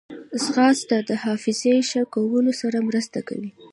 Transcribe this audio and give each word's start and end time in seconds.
ځغاسته 0.43 0.97
د 1.09 1.11
حافظې 1.23 1.75
ښه 1.89 2.01
کولو 2.13 2.51
سره 2.61 2.77
مرسته 2.87 3.19
کوي 3.29 3.51